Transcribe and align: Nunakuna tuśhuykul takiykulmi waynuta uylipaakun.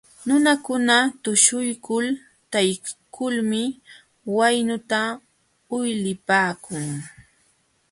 Nunakuna 0.27 0.95
tuśhuykul 1.23 2.05
takiykulmi 2.51 3.63
waynuta 4.35 5.01
uylipaakun. 5.75 6.85